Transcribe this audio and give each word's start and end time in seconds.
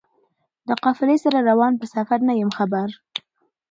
له 0.67 0.75
قافلې 0.85 1.17
سره 1.23 1.39
روان 1.49 1.73
په 1.79 1.85
سفر 1.93 2.19
نه 2.27 2.33
یم 2.41 2.51
خبر 2.57 2.87